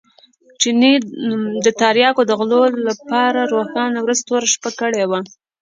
[0.59, 0.93] چیني
[1.65, 5.19] د تریاکو د غلو لپاره روښانه ورځ توره شپه کړې وه.